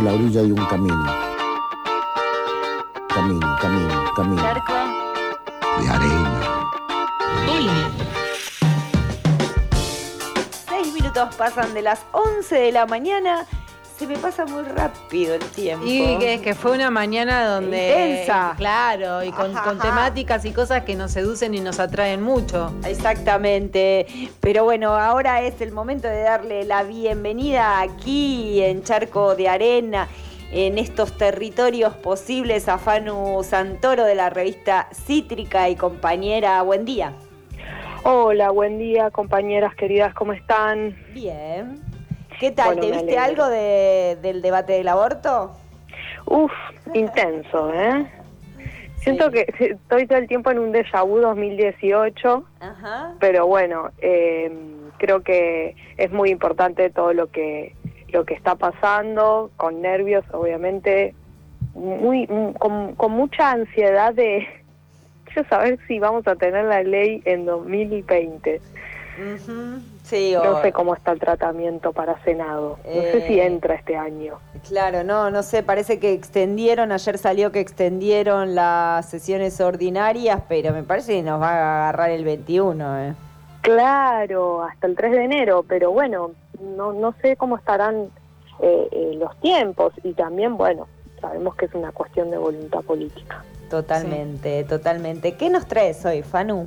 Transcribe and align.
a 0.00 0.02
la 0.02 0.14
orilla 0.14 0.40
de 0.40 0.52
un 0.52 0.64
camino. 0.64 1.04
Camino, 3.14 3.56
camino, 3.60 4.12
camino. 4.16 4.42
De 5.78 5.88
arena. 5.90 6.40
Hola. 7.46 7.90
Seis 10.68 10.94
minutos 10.94 11.34
pasan 11.36 11.74
de 11.74 11.82
las 11.82 12.00
11 12.12 12.54
de 12.54 12.72
la 12.72 12.86
mañana. 12.86 13.46
Se 14.00 14.06
me 14.06 14.16
pasa 14.16 14.46
muy 14.46 14.62
rápido 14.62 15.34
el 15.34 15.42
tiempo. 15.50 15.84
Y 15.86 16.16
que, 16.16 16.40
que 16.40 16.54
fue 16.54 16.72
una 16.72 16.90
mañana 16.90 17.46
donde. 17.46 17.88
Intensa. 18.12 18.54
Claro, 18.56 19.22
y 19.22 19.30
con, 19.30 19.54
Ajá, 19.54 19.62
con 19.62 19.78
ajá. 19.78 19.90
temáticas 19.90 20.42
y 20.46 20.52
cosas 20.52 20.84
que 20.84 20.96
nos 20.96 21.10
seducen 21.10 21.52
y 21.52 21.60
nos 21.60 21.78
atraen 21.78 22.22
mucho. 22.22 22.72
Exactamente. 22.86 24.06
Pero 24.40 24.64
bueno, 24.64 24.94
ahora 24.94 25.42
es 25.42 25.60
el 25.60 25.72
momento 25.72 26.08
de 26.08 26.22
darle 26.22 26.64
la 26.64 26.82
bienvenida 26.82 27.82
aquí 27.82 28.62
en 28.62 28.82
Charco 28.84 29.36
de 29.36 29.50
Arena, 29.50 30.08
en 30.50 30.78
estos 30.78 31.18
territorios 31.18 31.92
posibles 31.92 32.70
a 32.70 32.78
Fanu 32.78 33.42
Santoro 33.44 34.06
de 34.06 34.14
la 34.14 34.30
revista 34.30 34.88
Cítrica 34.94 35.68
y 35.68 35.76
compañera. 35.76 36.62
Buen 36.62 36.86
día. 36.86 37.12
Hola, 38.04 38.50
buen 38.50 38.78
día, 38.78 39.10
compañeras 39.10 39.74
queridas, 39.74 40.14
¿cómo 40.14 40.32
están? 40.32 40.96
Bien. 41.12 41.89
¿Qué 42.40 42.50
tal? 42.52 42.74
Bueno, 42.76 42.80
¿Te 42.82 42.90
viste 42.92 43.18
algo 43.18 43.46
de- 43.48 44.16
del 44.22 44.40
debate 44.40 44.72
del 44.72 44.88
aborto? 44.88 45.52
Uf, 46.24 46.50
intenso, 46.94 47.70
¿eh? 47.74 48.06
Siento 48.96 49.30
que 49.30 49.46
estoy 49.58 50.06
todo 50.06 50.18
el 50.18 50.26
tiempo 50.26 50.50
en 50.50 50.58
un 50.58 50.72
déjà 50.72 51.06
vu 51.06 51.20
2018, 51.20 52.44
Ajá. 52.60 53.12
pero 53.20 53.46
bueno, 53.46 53.90
eh, 54.00 54.50
creo 54.98 55.22
que 55.22 55.76
es 55.98 56.10
muy 56.12 56.30
importante 56.30 56.88
todo 56.90 57.12
lo 57.12 57.26
que 57.30 57.74
lo 58.12 58.24
que 58.24 58.34
está 58.34 58.56
pasando, 58.56 59.50
con 59.56 59.80
nervios, 59.82 60.24
obviamente, 60.32 61.14
muy 61.74 62.26
con, 62.58 62.94
con 62.96 63.12
mucha 63.12 63.50
ansiedad 63.52 64.12
de 64.14 64.46
quiero 65.26 65.46
saber 65.48 65.78
si 65.86 65.98
vamos 65.98 66.26
a 66.26 66.36
tener 66.36 66.64
la 66.64 66.82
ley 66.82 67.22
en 67.26 67.44
2020. 67.44 68.60
Ujú. 69.18 69.82
Sí, 70.10 70.34
No 70.34 70.60
sé 70.60 70.72
cómo 70.72 70.94
está 70.94 71.12
el 71.12 71.20
tratamiento 71.20 71.92
para 71.92 72.20
Senado. 72.24 72.78
No 72.84 72.92
sé 72.92 73.26
si 73.28 73.38
Eh, 73.38 73.46
entra 73.46 73.76
este 73.76 73.96
año. 73.96 74.40
Claro, 74.68 75.04
no, 75.04 75.30
no 75.30 75.42
sé, 75.44 75.62
parece 75.62 76.00
que 76.00 76.12
extendieron, 76.12 76.90
ayer 76.90 77.16
salió 77.16 77.52
que 77.52 77.60
extendieron 77.60 78.54
las 78.56 79.06
sesiones 79.08 79.60
ordinarias, 79.60 80.42
pero 80.48 80.72
me 80.72 80.82
parece 80.82 81.12
que 81.14 81.22
nos 81.22 81.40
va 81.40 81.50
a 81.50 81.82
agarrar 81.88 82.10
el 82.10 82.24
21, 82.24 82.98
¿eh? 83.04 83.14
Claro, 83.62 84.62
hasta 84.64 84.86
el 84.88 84.96
3 84.96 85.12
de 85.12 85.24
enero, 85.24 85.64
pero 85.68 85.92
bueno, 85.92 86.32
no, 86.76 86.92
no 86.92 87.14
sé 87.22 87.36
cómo 87.36 87.56
estarán 87.56 88.08
eh, 88.60 88.88
eh, 88.90 89.12
los 89.16 89.38
tiempos 89.40 89.92
y 90.02 90.12
también, 90.14 90.56
bueno, 90.56 90.88
sabemos 91.20 91.54
que 91.54 91.66
es 91.66 91.74
una 91.74 91.92
cuestión 91.92 92.30
de 92.30 92.38
voluntad 92.38 92.80
política. 92.80 93.44
Totalmente, 93.70 94.64
totalmente. 94.64 95.36
¿Qué 95.36 95.48
nos 95.50 95.66
traes 95.66 96.04
hoy, 96.04 96.22
Fanu? 96.22 96.66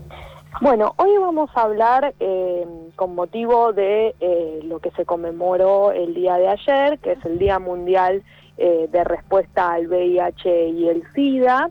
Bueno, 0.61 0.93
hoy 0.97 1.09
vamos 1.19 1.49
a 1.55 1.63
hablar 1.63 2.13
eh, 2.19 2.65
con 2.95 3.15
motivo 3.15 3.73
de 3.73 4.15
eh, 4.19 4.59
lo 4.63 4.79
que 4.79 4.91
se 4.91 5.05
conmemoró 5.05 5.91
el 5.91 6.13
día 6.13 6.35
de 6.37 6.47
ayer, 6.47 6.99
que 6.99 7.13
es 7.13 7.25
el 7.25 7.39
Día 7.39 7.59
Mundial 7.59 8.23
eh, 8.57 8.87
de 8.91 9.03
Respuesta 9.03 9.73
al 9.73 9.87
VIH 9.87 10.67
y 10.69 10.87
el 10.89 11.03
SIDA, 11.13 11.69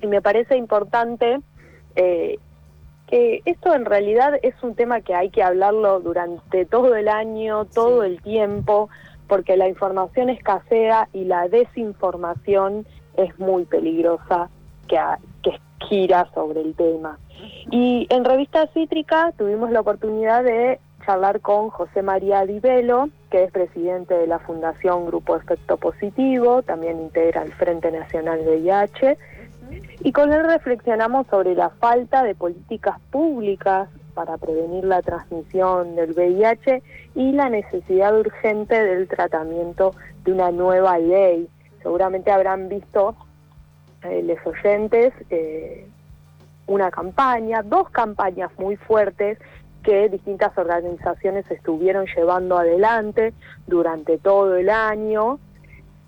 y 0.00 0.06
me 0.06 0.22
parece 0.22 0.56
importante 0.56 1.40
eh, 1.96 2.38
que 3.08 3.42
esto 3.44 3.74
en 3.74 3.84
realidad 3.84 4.34
es 4.42 4.54
un 4.62 4.74
tema 4.76 5.00
que 5.00 5.14
hay 5.14 5.30
que 5.30 5.42
hablarlo 5.42 5.98
durante 6.00 6.64
todo 6.66 6.94
el 6.94 7.08
año, 7.08 7.64
todo 7.64 8.02
Sí. 8.02 8.10
el 8.10 8.22
tiempo, 8.22 8.88
porque 9.26 9.56
la 9.56 9.68
información 9.68 10.30
escasea 10.30 11.08
y 11.12 11.24
la 11.24 11.48
desinformación 11.48 12.86
es 13.16 13.36
muy 13.40 13.64
peligrosa 13.64 14.48
que, 14.86 14.96
a- 14.96 15.18
gira 15.88 16.28
sobre 16.34 16.60
el 16.60 16.74
tema. 16.74 17.18
Y 17.70 18.06
en 18.10 18.24
Revista 18.24 18.66
Cítrica 18.68 19.32
tuvimos 19.36 19.70
la 19.70 19.80
oportunidad 19.80 20.44
de 20.44 20.80
charlar 21.04 21.40
con 21.40 21.70
José 21.70 22.02
María 22.02 22.44
Di 22.44 22.60
Velo, 22.60 23.08
que 23.30 23.44
es 23.44 23.52
presidente 23.52 24.14
de 24.14 24.26
la 24.26 24.38
Fundación 24.38 25.06
Grupo 25.06 25.36
Efecto 25.36 25.76
Positivo, 25.76 26.62
también 26.62 27.00
integra 27.00 27.42
el 27.42 27.52
Frente 27.52 27.90
Nacional 27.90 28.40
VIH, 28.46 29.16
y 30.00 30.12
con 30.12 30.32
él 30.32 30.44
reflexionamos 30.44 31.26
sobre 31.28 31.54
la 31.54 31.70
falta 31.70 32.22
de 32.22 32.34
políticas 32.34 32.98
públicas 33.10 33.88
para 34.14 34.36
prevenir 34.36 34.84
la 34.84 35.00
transmisión 35.02 35.94
del 35.94 36.12
VIH 36.12 36.82
y 37.14 37.32
la 37.32 37.48
necesidad 37.48 38.18
urgente 38.18 38.82
del 38.82 39.08
tratamiento 39.08 39.94
de 40.24 40.32
una 40.32 40.50
nueva 40.50 40.98
ley. 40.98 41.48
Seguramente 41.82 42.30
habrán 42.30 42.68
visto 42.68 43.14
eh, 44.02 44.22
los 44.22 44.38
oyentes 44.46 45.12
eh, 45.30 45.86
una 46.66 46.90
campaña, 46.90 47.62
dos 47.62 47.88
campañas 47.90 48.50
muy 48.58 48.76
fuertes 48.76 49.38
que 49.82 50.08
distintas 50.08 50.56
organizaciones 50.58 51.50
estuvieron 51.50 52.06
llevando 52.14 52.58
adelante 52.58 53.32
durante 53.66 54.18
todo 54.18 54.56
el 54.56 54.68
año. 54.70 55.38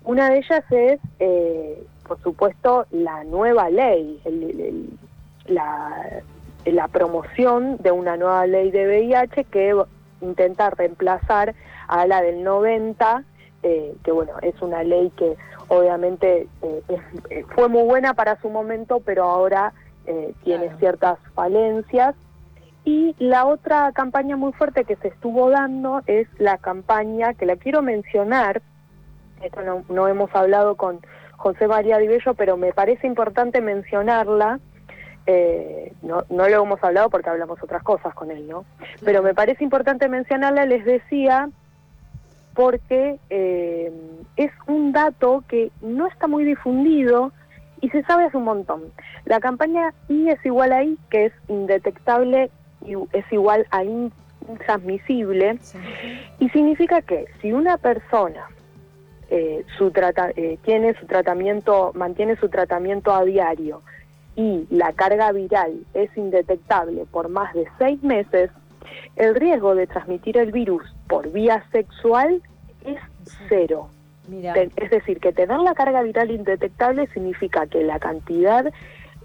Una 0.03 0.29
de 0.29 0.37
ellas 0.39 0.63
es, 0.71 0.99
eh, 1.19 1.83
por 2.07 2.21
supuesto, 2.21 2.85
la 2.91 3.23
nueva 3.23 3.69
ley, 3.69 4.19
el- 4.25 4.89
la, 5.47 6.21
la 6.65 6.87
promoción 6.89 7.77
de 7.77 7.91
una 7.91 8.17
nueva 8.17 8.45
ley 8.45 8.69
de 8.71 8.85
VIH 8.87 9.45
que 9.45 9.75
intenta 10.21 10.69
reemplazar 10.69 11.55
a 11.87 12.05
la 12.05 12.21
del 12.21 12.43
90, 12.43 13.23
eh, 13.63 13.93
que 14.03 14.11
bueno, 14.11 14.33
es 14.41 14.59
una 14.61 14.83
ley 14.83 15.11
que 15.17 15.35
obviamente 15.67 16.47
eh, 16.61 16.83
es- 16.89 17.31
eh, 17.31 17.45
fue 17.55 17.67
muy 17.69 17.83
buena 17.83 18.13
para 18.13 18.39
su 18.41 18.49
momento, 18.49 18.99
pero 19.05 19.23
ahora 19.25 19.73
eh, 20.07 20.33
tiene 20.43 20.63
Claro. 20.65 20.79
ciertas 20.79 21.19
falencias. 21.35 22.15
Y 22.83 23.15
la 23.19 23.45
otra 23.45 23.91
campaña 23.91 24.35
muy 24.37 24.51
fuerte 24.53 24.83
que 24.85 24.95
se 24.95 25.09
estuvo 25.09 25.51
dando 25.51 26.01
es 26.07 26.27
la 26.39 26.57
campaña, 26.57 27.35
que 27.35 27.45
la 27.45 27.55
quiero 27.55 27.83
mencionar, 27.83 28.63
esto 29.43 29.61
no, 29.61 29.83
no 29.89 30.07
hemos 30.07 30.33
hablado 30.33 30.75
con 30.75 30.99
José 31.37 31.67
María 31.67 31.99
Di 31.99 32.07
Bello, 32.07 32.33
pero 32.33 32.57
me 32.57 32.73
parece 32.73 33.05
importante 33.05 33.61
mencionarla, 33.61 34.59
eh, 35.27 35.93
no, 36.01 36.23
no 36.29 36.49
lo 36.49 36.63
hemos 36.63 36.83
hablado 36.83 37.11
porque 37.11 37.29
hablamos 37.29 37.61
otras 37.61 37.83
cosas 37.83 38.13
con 38.15 38.31
él, 38.31 38.47
¿no? 38.47 38.65
Pero 39.05 39.21
me 39.21 39.35
parece 39.35 39.63
importante 39.63 40.09
mencionarla, 40.09 40.65
les 40.65 40.83
decía, 40.83 41.49
porque 42.53 43.17
eh, 43.29 43.91
es 44.35 44.51
un 44.67 44.91
dato 44.91 45.43
que 45.47 45.71
no 45.81 46.07
está 46.07 46.27
muy 46.27 46.43
difundido 46.43 47.31
y 47.81 47.89
se 47.89 48.03
sabe 48.03 48.25
hace 48.25 48.37
un 48.37 48.43
montón. 48.43 48.83
La 49.25 49.39
campaña 49.39 49.93
I 50.07 50.29
es 50.29 50.45
igual 50.45 50.71
a 50.71 50.83
I, 50.83 50.97
que 51.09 51.25
es 51.25 51.33
indetectable 51.47 52.49
y 52.85 52.93
es 53.13 53.25
igual 53.31 53.65
a 53.71 53.83
in- 53.83 54.11
intransmisible, 54.49 55.59
y 56.39 56.49
significa 56.49 57.01
que 57.01 57.25
si 57.41 57.53
una 57.53 57.77
persona 57.77 58.47
eh, 59.29 59.63
su 59.77 59.91
trata- 59.91 60.31
eh, 60.35 60.57
tiene 60.63 60.93
su 60.99 61.05
tratamiento, 61.05 61.91
mantiene 61.95 62.35
su 62.35 62.49
tratamiento 62.49 63.13
a 63.13 63.23
diario 63.23 63.81
y 64.35 64.65
la 64.69 64.93
carga 64.93 65.31
viral 65.31 65.85
es 65.93 66.09
indetectable 66.17 67.05
por 67.05 67.29
más 67.29 67.53
de 67.53 67.65
seis 67.77 68.01
meses, 68.03 68.49
el 69.15 69.35
riesgo 69.35 69.75
de 69.75 69.87
transmitir 69.87 70.37
el 70.37 70.51
virus 70.51 70.83
por 71.07 71.31
vía 71.31 71.63
sexual 71.71 72.41
es 72.85 72.99
cero. 73.49 73.89
Mira, 74.27 74.53
Es 74.55 74.89
decir, 74.89 75.19
que 75.19 75.33
tener 75.33 75.59
la 75.59 75.73
carga 75.73 76.01
viral 76.03 76.31
indetectable 76.31 77.07
significa 77.07 77.67
que 77.67 77.83
la 77.83 77.99
cantidad 77.99 78.71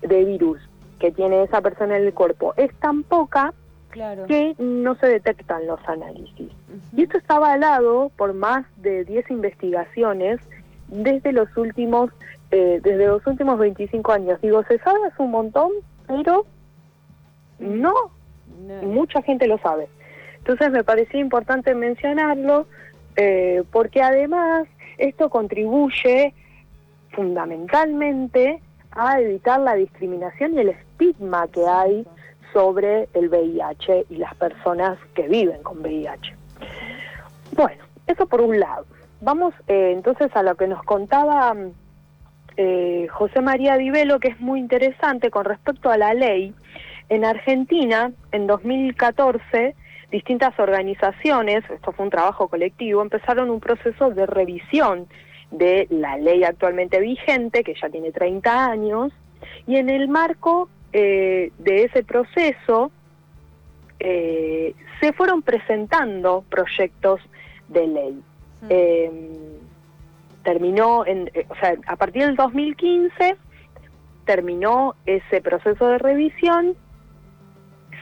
de 0.03 0.25
virus 0.25 0.59
que 0.99 1.13
tiene 1.13 1.43
esa 1.43 1.61
persona 1.61 1.97
en 1.97 2.05
el 2.05 2.15
cuerpo 2.15 2.55
es 2.57 2.75
tan 2.77 3.03
poca 3.03 3.53
claro. 3.91 4.27
que 4.27 4.55
no 4.59 4.95
se 4.97 5.07
detectan 5.07 5.67
los 5.67 5.81
análisis. 5.87 6.51
Y 6.97 7.03
esto 7.03 7.19
está 7.19 7.37
avalado 7.37 8.11
por 8.17 8.35
más 8.35 8.65
de 8.79 9.05
10 9.05 9.31
investigaciones 9.31 10.41
desde 10.89 11.33
los 11.33 11.55
últimos 11.57 12.11
eh, 12.51 12.81
desde 12.83 13.07
los 13.07 13.27
últimos 13.27 13.59
25 13.59 14.13
años. 14.13 14.41
Digo, 14.41 14.63
se 14.65 14.79
sabe 14.79 15.01
hace 15.07 15.23
un 15.23 15.33
montón, 15.33 15.73
pero 16.07 16.47
no 17.59 17.93
No, 18.59 18.83
mucha 18.83 19.23
gente 19.23 19.47
lo 19.47 19.59
sabe. 19.59 19.89
Entonces 20.39 20.71
me 20.71 20.85
parecía 20.85 21.21
importante 21.21 21.75
mencionarlo 21.75 22.67
eh, 23.17 23.65
porque 23.73 24.03
además 24.03 24.67
esto 24.99 25.29
contribuye 25.31 26.35
fundamentalmente 27.11 28.61
a 28.93 29.21
evitar 29.21 29.61
la 29.61 29.75
discriminación 29.75 30.55
y 30.55 30.61
el 30.61 30.69
estigma 30.71 31.49
que 31.49 31.67
hay 31.67 32.07
sobre 32.53 33.09
el 33.15 33.29
VIH 33.29 34.07
y 34.09 34.17
las 34.17 34.35
personas 34.37 34.99
que 35.15 35.29
viven 35.29 35.63
con 35.63 35.81
VIH. 35.81 36.35
Bueno, 37.53 37.85
eso 38.07 38.27
por 38.27 38.41
un 38.41 38.59
lado. 38.59 38.87
Vamos 39.21 39.55
eh, 39.67 39.93
entonces 39.93 40.31
a 40.35 40.43
lo 40.43 40.55
que 40.55 40.67
nos 40.67 40.83
contaba 40.85 41.55
eh, 42.57 43.07
José 43.11 43.41
María 43.41 43.77
Di 43.77 43.91
Velo, 43.91 44.21
que 44.21 44.29
es 44.29 44.41
muy 44.41 44.61
interesante 44.61 45.31
con 45.31 45.45
respecto 45.45 45.91
a 45.91 45.99
la 45.99 46.15
ley. 46.15 46.55
En 47.09 47.25
Argentina, 47.25 48.13
en 48.33 48.47
2014, 48.47 49.75
distintas 50.11 50.59
organizaciones, 50.59 51.63
esto 51.71 51.93
fue 51.93 52.05
un 52.05 52.11
trabajo 52.11 52.49
colectivo, 52.49 53.03
empezaron 53.03 53.51
un 53.51 53.61
proceso 53.61 54.11
de 54.11 54.27
revisión 54.27 55.07
de 55.51 55.87
la 55.91 56.17
ley 56.17 56.43
actualmente 56.43 57.01
vigente, 57.01 57.63
que 57.63 57.75
ya 57.81 57.89
tiene 57.89 58.11
30 58.11 58.67
años, 58.67 59.13
y 59.67 59.77
en 59.77 59.89
el 59.89 60.09
marco 60.09 60.69
eh, 60.93 61.53
de 61.59 61.85
ese 61.85 62.03
proceso 62.03 62.91
eh, 64.01 64.75
se 65.01 65.13
fueron 65.13 65.43
presentando 65.43 66.45
proyectos 66.49 67.21
de 67.69 67.87
ley. 67.87 68.23
Eh, 68.69 69.11
terminó, 70.43 71.07
en, 71.07 71.31
o 71.49 71.55
sea, 71.57 71.77
a 71.87 71.97
partir 71.97 72.25
del 72.25 72.37
2015 72.37 73.37
terminó 74.25 74.95
ese 75.07 75.41
proceso 75.41 75.87
de 75.87 75.99
revisión, 75.99 76.75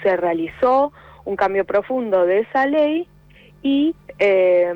se 0.05 0.17
realizó 0.17 0.93
un 1.25 1.35
cambio 1.35 1.65
profundo 1.65 2.25
de 2.27 2.41
esa 2.41 2.67
ley 2.67 3.09
y 3.62 3.97
eh, 4.21 4.73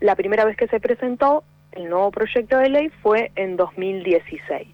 la 0.00 0.16
primera 0.16 0.44
vez 0.44 0.56
que 0.56 0.68
se 0.68 0.80
presentó 0.80 1.44
el 1.70 1.88
nuevo 1.88 2.10
proyecto 2.10 2.58
de 2.58 2.68
ley 2.68 2.88
fue 3.02 3.32
en 3.36 3.56
2016, 3.56 4.68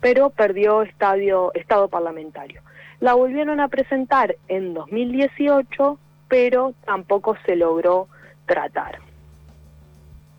pero 0.00 0.30
perdió 0.30 0.82
estadio, 0.82 1.52
estado 1.54 1.88
parlamentario. 1.88 2.62
La 2.98 3.14
volvieron 3.14 3.60
a 3.60 3.68
presentar 3.68 4.34
en 4.48 4.74
2018, 4.74 5.98
pero 6.26 6.74
tampoco 6.84 7.36
se 7.46 7.54
logró 7.54 8.08
tratar. 8.46 8.98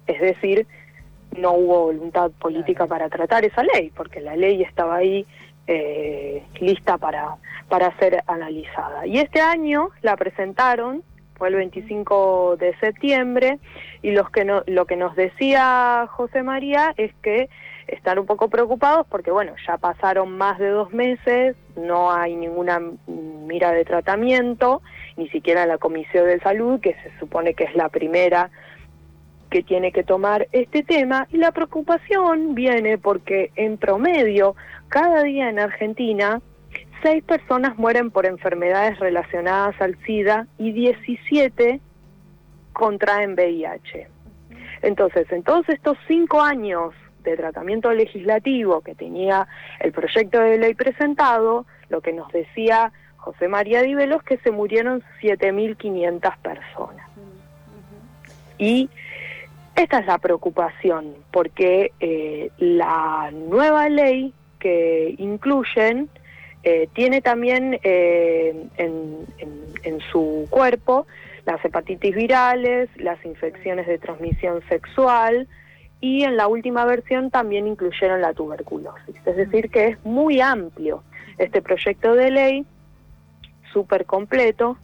Es 0.07 0.19
decir, 0.19 0.67
no 1.37 1.53
hubo 1.53 1.83
voluntad 1.85 2.31
política 2.31 2.87
para 2.87 3.09
tratar 3.09 3.45
esa 3.45 3.63
ley, 3.63 3.91
porque 3.95 4.19
la 4.19 4.35
ley 4.35 4.63
estaba 4.63 4.95
ahí 4.95 5.25
eh, 5.71 6.43
lista 6.59 6.97
para, 6.97 7.35
para 7.67 7.95
ser 7.99 8.23
analizada. 8.25 9.05
Y 9.05 9.19
este 9.19 9.39
año 9.39 9.89
la 10.01 10.17
presentaron, 10.17 11.03
fue 11.35 11.49
el 11.49 11.55
25 11.55 12.57
de 12.57 12.75
septiembre, 12.79 13.59
y 14.01 14.09
los 14.09 14.31
que 14.31 14.45
no, 14.45 14.63
lo 14.65 14.85
que 14.85 14.95
nos 14.95 15.15
decía 15.15 16.07
José 16.09 16.41
María 16.41 16.95
es 16.97 17.13
que 17.21 17.49
están 17.85 18.17
un 18.17 18.25
poco 18.25 18.49
preocupados 18.49 19.05
porque, 19.07 19.29
bueno, 19.29 19.53
ya 19.67 19.77
pasaron 19.77 20.35
más 20.35 20.57
de 20.57 20.69
dos 20.69 20.91
meses, 20.91 21.55
no 21.75 22.11
hay 22.11 22.35
ninguna 22.35 22.81
mira 23.05 23.71
de 23.71 23.85
tratamiento, 23.85 24.81
ni 25.17 25.29
siquiera 25.29 25.67
la 25.67 25.77
Comisión 25.77 26.25
de 26.25 26.39
Salud, 26.39 26.79
que 26.81 26.95
se 26.95 27.19
supone 27.19 27.53
que 27.53 27.65
es 27.65 27.75
la 27.75 27.89
primera 27.89 28.49
que 29.49 29.63
tiene 29.63 29.91
que 29.91 30.03
tomar 30.03 30.47
este 30.51 30.83
tema 30.83 31.27
y 31.31 31.37
la 31.37 31.51
preocupación 31.51 32.55
viene 32.55 32.97
porque 32.97 33.51
en 33.55 33.77
promedio 33.77 34.55
cada 34.89 35.23
día 35.23 35.49
en 35.49 35.59
Argentina 35.59 36.41
seis 37.01 37.23
personas 37.23 37.77
mueren 37.77 38.11
por 38.11 38.25
enfermedades 38.25 38.99
relacionadas 38.99 39.79
al 39.81 39.97
SIDA 40.05 40.47
y 40.57 40.71
17 40.73 41.79
contraen 42.73 43.33
VIH. 43.33 44.07
Entonces, 44.81 45.29
en 45.31 45.43
todos 45.43 45.67
estos 45.69 45.97
cinco 46.07 46.41
años 46.41 46.93
de 47.23 47.35
tratamiento 47.35 47.91
legislativo 47.91 48.81
que 48.81 48.95
tenía 48.95 49.47
el 49.79 49.91
proyecto 49.91 50.39
de 50.39 50.57
ley 50.57 50.73
presentado, 50.73 51.65
lo 51.89 52.01
que 52.01 52.13
nos 52.13 52.31
decía 52.31 52.93
José 53.17 53.47
María 53.47 53.81
Divelo 53.81 54.17
es 54.17 54.23
que 54.23 54.37
se 54.37 54.51
murieron 54.51 55.03
7.500 55.21 56.37
personas. 56.37 57.05
Y 58.57 58.89
esta 59.79 59.99
es 59.99 60.05
la 60.07 60.17
preocupación, 60.17 61.15
porque 61.31 61.93
eh, 62.01 62.51
la 62.57 63.31
nueva 63.31 63.87
ley 63.87 64.33
que 64.59 65.15
incluyen 65.17 66.09
eh, 66.63 66.89
tiene 66.93 67.21
también 67.21 67.79
eh, 67.83 68.67
en, 68.77 69.25
en, 69.37 69.99
su 70.11 70.47
cuerpo 70.49 71.07
las 71.45 71.63
hepatitis 71.63 72.13
virales, 72.13 72.89
las 72.97 73.23
infecciones 73.25 73.87
de 73.87 73.97
transmisión 73.97 74.61
sexual 74.67 75.47
y 76.01 76.23
en 76.23 76.35
la 76.35 76.47
última 76.49 76.83
versión 76.83 77.31
también 77.31 77.65
incluyeron 77.65 78.21
la 78.21 78.33
tuberculosis. 78.33 79.15
Es 79.25 79.37
decir, 79.37 79.69
que 79.69 79.87
es 79.87 80.05
muy 80.05 80.41
amplio 80.41 81.03
este 81.37 81.61
proyecto 81.61 82.15
de 82.15 82.31
ley, 82.31 82.65
súper 83.71 84.05
completo, 84.05 84.77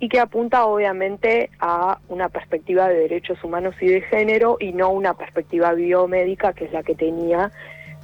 y 0.00 0.08
que 0.08 0.20
apunta 0.20 0.64
obviamente 0.64 1.50
a 1.58 1.98
una 2.08 2.28
perspectiva 2.28 2.88
de 2.88 2.96
derechos 3.00 3.42
humanos 3.42 3.74
y 3.80 3.86
de 3.86 4.00
género 4.02 4.56
y 4.60 4.72
no 4.72 4.90
una 4.90 5.14
perspectiva 5.14 5.72
biomédica 5.72 6.52
que 6.52 6.66
es 6.66 6.72
la 6.72 6.82
que 6.82 6.94
tenía, 6.94 7.50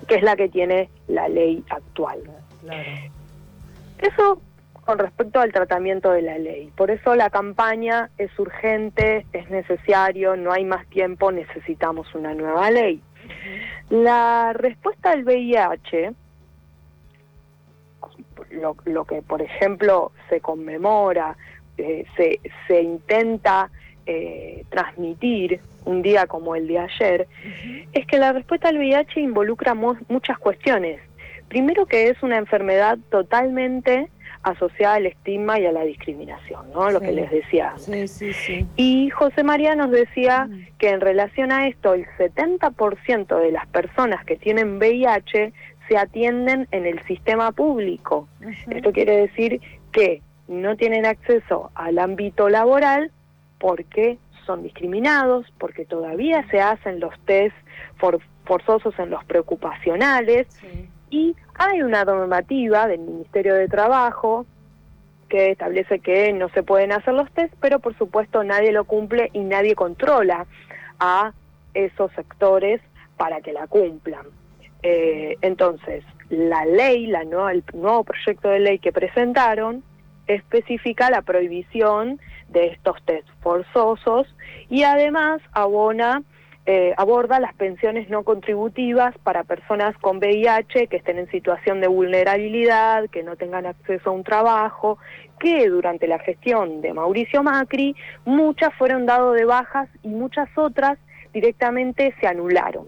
que 0.08 0.17
es 0.17 0.23
la 0.23 0.35
que 0.35 0.49
tiene 0.49 0.91
la 1.06 1.29
ley 1.29 1.62
actual. 1.70 2.20
Claro. 2.62 2.91
Eso 3.99 4.41
con 4.85 4.99
respecto 4.99 5.41
al 5.41 5.52
tratamiento 5.52 6.11
de 6.11 6.23
la 6.23 6.38
ley. 6.38 6.70
Por 6.76 6.91
eso 6.91 7.14
la 7.14 7.31
campaña 7.31 8.11
es 8.19 8.37
urgente, 8.38 9.25
es 9.32 9.49
necesario, 9.49 10.37
no 10.37 10.52
hay 10.52 10.64
más 10.64 10.87
tiempo, 10.88 11.32
necesitamos 11.32 12.14
una 12.14 12.35
nueva 12.35 12.70
ley. 12.70 13.00
La 13.88 14.52
respuesta 14.52 15.12
al 15.12 15.25
VIH, 15.25 16.12
lo, 18.50 18.76
lo 18.85 19.05
que 19.06 19.23
por 19.23 19.40
ejemplo 19.40 20.12
se 20.29 20.40
conmemora 20.40 21.37
eh, 21.79 22.05
se, 22.17 22.41
se, 22.67 22.82
intenta 22.82 23.71
eh, 24.06 24.65
transmitir 24.71 25.61
un 25.85 26.03
día 26.03 26.26
como 26.26 26.55
el 26.55 26.67
de 26.67 26.79
ayer, 26.79 27.26
es 27.93 28.06
que 28.06 28.19
la 28.19 28.32
respuesta 28.32 28.69
al 28.69 28.79
VIH 28.79 29.21
involucra 29.21 29.75
muchas 29.75 30.38
cuestiones. 30.38 31.00
Primero 31.49 31.87
que 31.87 32.09
es 32.09 32.23
una 32.23 32.38
enfermedad 32.38 32.99
totalmente 33.11 34.09
asociada 34.44 34.97
al 34.97 35.06
estigma 35.06 35.59
y 35.59 35.67
a 35.67 35.73
la 35.73 35.85
discriminación, 35.85 36.71
¿no? 36.73 36.91
Lo 36.91 37.00
sí. 37.00 37.06
que 37.06 37.12
les 37.12 37.31
decía 37.31 37.71
antes. 37.71 38.11
Sí, 38.11 38.32
sí, 38.32 38.67
y 38.76 39.11
José 39.11 39.43
María 39.43 39.75
nos 39.75 39.91
decía 39.91 40.47
-huh. 40.49 40.69
que 40.79 40.91
en 40.91 41.00
relación 41.00 41.50
a 41.50 41.67
esto, 41.67 41.94
el 41.94 42.06
70% 42.19 43.38
de 43.41 43.53
las 43.53 43.67
personas 43.69 44.25
que 44.25 44.37
tienen 44.37 44.76
VIH 44.76 45.53
se 45.88 45.97
atienden 45.97 46.69
en 46.71 46.87
el 46.87 47.03
sistema 47.05 47.53
público. 47.53 48.29
Uh 48.41 48.44
-huh. 48.44 48.76
Esto 48.76 48.93
quiere 48.93 49.17
decir 49.17 49.61
que 49.93 50.21
no 50.49 50.76
tienen 50.76 51.06
acceso 51.06 51.70
al 51.75 51.99
ámbito 51.99 52.49
laboral 52.49 53.11
porque 53.58 54.19
son 54.46 54.62
discriminados, 54.62 55.46
porque 55.58 55.85
todavía 55.85 56.46
se 56.50 56.61
hacen 56.61 57.00
los 57.00 57.19
test 57.20 57.56
for, 57.96 58.20
forzosos 58.44 58.99
en 58.99 59.11
los 59.11 59.25
preocupacionales 59.25 60.46
sí. 60.61 60.88
y 61.11 61.37
hay 61.55 61.82
una 61.82 62.05
normativa 62.05 62.87
del 62.87 63.00
Ministerio 63.00 63.55
de 63.55 63.69
Trabajo 63.69 64.46
que 65.29 65.50
establece 65.50 66.00
que 66.00 66.32
no 66.32 66.49
se 66.50 66.62
pueden 66.62 66.93
hacer 66.93 67.14
los 67.14 67.31
test, 67.32 67.55
pero 67.61 67.79
por 67.79 67.97
supuesto 67.97 68.44
nadie 68.44 68.73
lo 68.73 68.85
cumple 68.85 69.31
y 69.32 69.40
nadie 69.40 69.75
controla 69.75 70.47
a 71.00 71.33
esos 71.73 72.12
sectores 72.12 72.80
para 73.16 73.40
que 73.40 73.52
la 73.52 73.66
cumplan. 73.66 74.26
Eh, 74.83 75.37
entonces, 75.40 76.04
la 76.28 76.64
ley, 76.66 77.07
la 77.07 77.25
nueva, 77.25 77.52
el 77.52 77.64
nuevo 77.73 78.04
proyecto 78.04 78.49
de 78.49 78.61
ley 78.61 78.78
que 78.78 78.92
presentaron, 78.92 79.83
especifica 80.26 81.11
la 81.11 81.23
prohibición 81.23 82.21
de 82.49 82.69
estos 82.69 83.02
test 83.04 83.28
forzosos 83.43 84.26
y 84.71 84.85
además 84.85 85.40
abona, 85.52 86.23
eh, 86.66 86.95
aborda 86.97 87.40
las 87.40 87.54
pensiones 87.54 88.09
no 88.09 88.23
contributivas 88.23 89.16
para 89.19 89.45
personas 89.45 89.97
con 89.99 90.19
VIH 90.19 90.87
que 90.87 90.97
estén 90.97 91.19
en 91.19 91.31
situación 91.31 91.81
de 91.81 91.88
vulnerabilidad, 91.88 93.11
que 93.11 93.23
no 93.23 93.37
tengan 93.37 93.66
acceso 93.66 94.11
a 94.11 94.12
un 94.12 94.25
trabajo, 94.25 94.99
que 95.38 95.69
durante 95.69 96.07
la 96.07 96.19
gestión 96.19 96.81
de 96.81 96.95
Mauricio 96.95 97.43
Macri 97.43 97.95
muchas 98.25 98.73
fueron 98.75 99.04
dado 99.04 99.33
de 99.33 99.45
bajas 99.45 99.88
y 100.02 100.09
muchas 100.09 100.49
otras 100.57 100.99
directamente 101.33 102.14
se 102.21 102.26
anularon. 102.26 102.87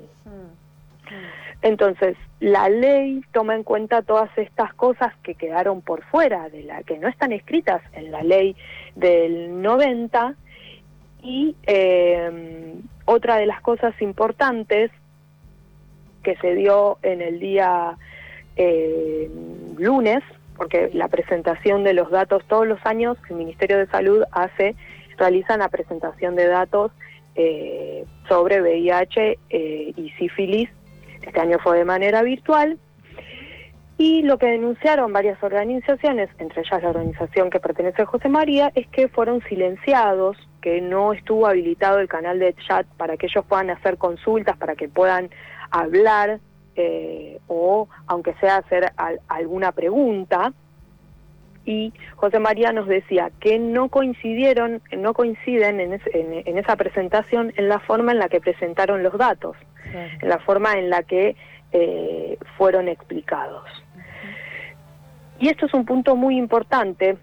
Entonces, 1.67 2.17
la 2.39 2.69
ley 2.69 3.23
toma 3.33 3.57
en 3.57 3.65
cuenta 3.65 4.03
todas 4.03 4.31
estas 4.39 4.73
cosas 4.75 5.13
que 5.25 5.35
quedaron 5.35 5.83
por 5.83 6.05
fuera 6.05 6.49
de 6.49 6.63
la 6.63 6.85
que 6.85 6.97
no 6.97 7.09
están 7.09 7.33
escritas 7.33 7.83
en 7.93 8.13
la 8.13 8.23
ley 8.23 8.55
del 8.95 9.61
90 9.61 10.37
y 11.25 11.57
eh, 11.67 12.77
otra 13.05 13.39
de 13.39 13.47
las 13.47 13.61
cosas 13.63 14.01
importantes 14.01 14.93
que 16.23 16.37
se 16.37 16.55
dio 16.55 16.99
en 17.03 17.21
el 17.21 17.41
día 17.41 17.99
eh, 18.55 19.29
lunes, 19.77 20.23
porque 20.57 20.91
la 20.93 21.09
presentación 21.09 21.83
de 21.83 21.95
los 21.95 22.13
datos 22.13 22.45
todos 22.47 22.69
los 22.69 22.79
años 22.87 23.19
el 23.29 23.35
Ministerio 23.35 23.79
de 23.79 23.89
Salud 23.89 24.23
hace 24.31 24.77
realiza 25.19 25.57
la 25.57 25.69
presentación 25.69 26.37
de 26.37 26.47
datos 26.47 26.93
eh, 27.35 28.05
sobre 28.29 28.63
VIH 28.63 29.39
y 29.51 30.11
sífilis 30.17 30.71
este 31.27 31.41
año 31.41 31.59
fue 31.63 31.79
de 31.79 31.85
manera 31.85 32.23
virtual. 32.23 32.79
Y 33.99 34.23
lo 34.23 34.37
que 34.37 34.47
denunciaron 34.47 35.11
varias 35.13 35.43
organizaciones, 35.43 36.29
entre 36.39 36.61
ellas 36.61 36.83
la 36.83 36.91
organización 36.91 37.49
que 37.49 37.61
pertenece 37.61 38.03
a 38.03 38.07
José 38.07 38.29
María, 38.29 38.71
es 38.75 38.87
que 38.89 39.09
fueron 39.09 39.41
silenciados, 39.49 40.37
que 40.61 40.83
no 40.83 41.15
estuvo 41.15 41.47
habilitado 41.47 41.99
el 42.01 42.09
canal 42.09 42.39
de 42.39 42.55
chat 42.69 42.87
para 42.99 43.17
que 43.17 43.27
ellos 43.27 43.45
puedan 43.49 43.71
hacer 43.71 43.97
consultas, 43.97 44.57
para 44.59 44.75
que 44.77 44.89
puedan 44.89 45.31
hablar 45.71 46.41
eh, 46.75 47.39
o, 47.49 47.89
aunque 48.07 48.35
sea 48.35 48.57
hacer 48.59 48.93
al, 48.99 49.21
alguna 49.29 49.73
pregunta. 49.73 50.53
y 51.65 51.93
José 52.17 52.39
María 52.39 52.73
nos 52.73 52.87
decía 52.87 53.31
que 53.41 53.59
no 53.59 53.89
coincidieron, 53.89 54.83
no 54.97 55.15
coinciden 55.15 55.81
en, 55.81 55.95
es- 55.95 56.11
en 56.13 56.59
esa 56.59 56.77
presentación 56.77 57.53
en 57.57 57.69
la 57.71 57.81
forma 57.81 58.13
en 58.13 58.19
la 58.19 58.29
que 58.29 58.41
presentaron 58.41 59.03
los 59.03 59.17
datos, 59.17 59.57
en 59.93 60.29
la 60.29 60.39
forma 60.39 60.75
en 60.75 60.91
la 60.91 61.03
que 61.03 61.37
eh, 61.73 62.39
fueron 62.57 62.89
explicados. 62.89 63.65
Y 65.39 65.49
esto 65.49 65.67
es 65.67 65.75
un 65.75 65.85
punto 65.85 66.17
muy 66.17 66.39
importante 66.39 67.17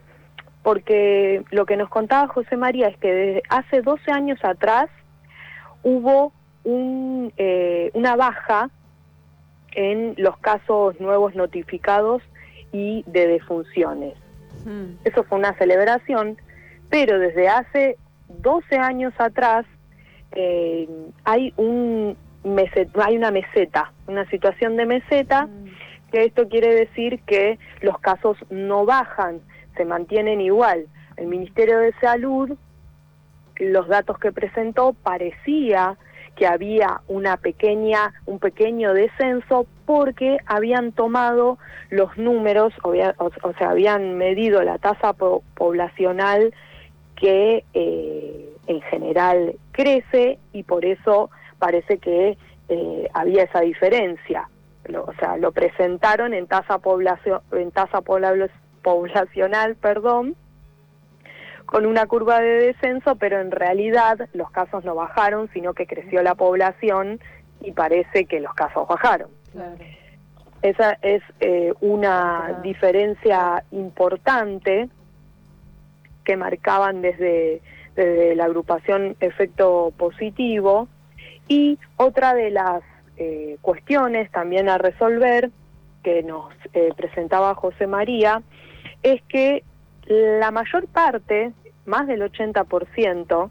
porque 0.62 1.43
lo 1.51 1.65
que 1.65 1.77
nos 1.77 1.89
contaba 1.89 2.27
José 2.27 2.55
María 2.55 2.88
es 2.88 2.98
que 2.98 3.13
desde 3.13 3.43
hace 3.50 3.82
12 3.82 4.12
años 4.12 4.39
atrás 4.43 4.89
hubo 5.84 6.32
un, 6.63 7.34
eh, 7.38 7.91
una 7.93 8.15
baja 8.15 8.70
en 9.74 10.13
los 10.17 10.38
casos 10.38 11.00
nuevos 11.00 11.36
notificados 11.36 12.22
y 12.72 13.03
de 13.08 13.27
defunciones. 13.27 14.13
Mm. 14.65 14.96
Eso 15.03 15.24
fue 15.24 15.38
una 15.38 15.58
celebración, 15.58 16.38
pero 16.89 17.20
desde 17.20 17.50
hace 17.50 17.98
12 18.29 18.77
años 18.77 19.13
atrás 19.17 19.65
eh, 20.32 20.88
hay, 21.24 21.53
un 21.58 22.17
hay 23.03 23.17
una 23.17 23.31
meseta, 23.31 23.91
una 24.07 24.25
situación 24.29 24.75
de 24.75 24.85
meseta, 24.85 25.47
que 26.12 26.25
esto 26.25 26.47
quiere 26.47 26.73
decir 26.75 27.21
que 27.25 27.57
los 27.81 27.97
casos 28.00 28.38
no 28.50 28.85
bajan, 28.85 29.39
se 29.75 29.85
mantienen 29.85 30.41
igual. 30.41 30.85
El 31.17 31.27
Ministerio 31.27 31.79
de 31.79 31.93
Salud, 32.01 32.51
los 33.57 33.88
datos 33.88 34.17
que 34.19 34.31
presentó, 34.31 34.93
parecía 34.93 35.97
que 36.35 36.47
había 36.47 37.01
una 37.07 37.38
pequeña, 37.38 38.12
un 38.25 38.39
pequeño 38.39 38.93
descenso 38.93 39.67
porque 39.85 40.38
habían 40.47 40.91
tomado 40.91 41.59
los 41.91 42.17
números, 42.17 42.73
o, 42.83 42.89
había- 42.89 43.13
o- 43.19 43.29
o 43.43 43.53
sea, 43.53 43.69
habían 43.69 44.17
medido 44.17 44.63
la 44.63 44.79
tasa 44.79 45.13
po- 45.13 45.43
poblacional 45.55 46.53
que 47.15 47.63
eh, 47.75 48.50
en 48.67 48.81
general 48.81 49.55
crece 49.71 50.39
y 50.53 50.63
por 50.63 50.85
eso 50.85 51.29
parece 51.63 51.98
que 51.98 52.38
eh, 52.67 53.10
había 53.13 53.43
esa 53.43 53.62
diferencia. 53.62 54.50
Lo- 54.86 55.05
o 55.05 55.13
sea, 55.13 55.38
lo 55.38 55.53
presentaron 55.53 56.34
en 56.34 56.46
tasa 56.46 56.77
población, 56.79 57.39
en 57.53 57.72
tasa 57.72 58.01
pobla- 58.01 58.50
poblacional, 58.82 59.75
perdón, 59.77 60.36
con 61.65 61.86
una 61.86 62.05
curva 62.05 62.41
de 62.41 62.65
descenso, 62.67 63.15
pero 63.15 63.39
en 63.39 63.51
realidad 63.51 64.27
los 64.34 64.51
casos 64.51 64.84
no 64.84 64.93
bajaron, 64.93 65.50
sino 65.53 65.74
que 65.74 65.88
creció 65.88 66.22
la 66.22 66.36
población 66.36 67.22
y 67.62 67.72
parece 67.72 68.25
que 68.25 68.41
los 68.41 68.53
casos 68.53 68.86
bajaron. 68.89 69.29
Claro. 69.53 69.77
Esa 70.62 70.98
es 71.01 71.22
eh, 71.39 71.72
una 71.79 72.43
Claro. 72.48 72.62
diferencia 72.63 73.63
importante 73.72 74.89
que 76.25 76.36
marcaban 76.36 77.01
desde, 77.01 77.62
desde 77.96 78.36
la 78.36 78.46
agrupación 78.46 79.15
efecto 79.22 79.93
positivo. 79.98 80.89
Y 81.47 81.77
otra 81.97 82.33
de 82.33 82.51
las 82.51 82.83
eh, 83.17 83.57
cuestiones 83.62 84.31
también 84.31 84.69
a 84.69 84.77
resolver 84.77 85.51
que 86.03 86.23
nos 86.23 86.53
eh, 86.73 86.89
presentaba 86.95 87.53
José 87.55 87.88
María 87.88 88.41
es 89.03 89.21
que 89.23 89.63
la 90.05 90.51
mayor 90.51 90.88
parte, 90.88 91.53
más 91.85 92.07
del 92.07 92.21
80%, 92.21 93.50